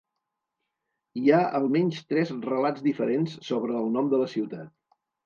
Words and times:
Hi 1.19 1.33
ha 1.35 1.41
almenys 1.59 1.99
tres 2.13 2.31
relats 2.45 2.85
diferents 2.87 3.37
sobre 3.51 3.77
el 3.83 3.93
nom 3.99 4.11
de 4.15 4.23
la 4.23 4.31
ciutat. 4.33 4.73